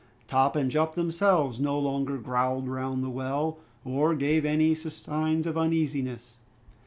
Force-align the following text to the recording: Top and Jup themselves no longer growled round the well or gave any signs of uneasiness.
Top 0.27 0.55
and 0.55 0.71
Jup 0.71 0.95
themselves 0.95 1.59
no 1.59 1.77
longer 1.77 2.17
growled 2.17 2.67
round 2.67 3.03
the 3.03 3.09
well 3.11 3.59
or 3.85 4.15
gave 4.15 4.45
any 4.45 4.73
signs 4.73 5.45
of 5.45 5.55
uneasiness. 5.59 6.37